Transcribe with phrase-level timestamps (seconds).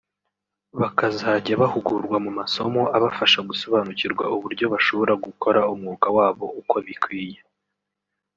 [0.79, 7.39] bakazajya bahugurwa mu masomo abafasha gusobanukirwa uburyo bashobora gukora umwuga wabo uko bikwiye